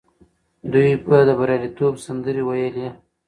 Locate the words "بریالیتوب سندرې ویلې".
1.39-2.89